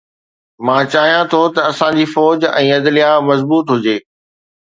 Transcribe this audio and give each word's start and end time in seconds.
مان 0.65 0.81
چاهيان 0.91 1.23
ٿو 1.31 1.41
ته 1.57 1.61
اسان 1.71 1.91
جي 1.99 2.05
فوج 2.13 2.39
۽ 2.63 2.65
عدليه 2.77 3.11
مضبوط 3.29 3.65
هجي. 3.77 3.97